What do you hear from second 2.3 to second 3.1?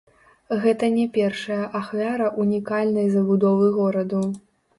ўнікальнай